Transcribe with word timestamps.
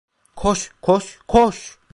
Koş, 0.39 0.59
koş, 0.85 1.05
koş! 1.31 1.57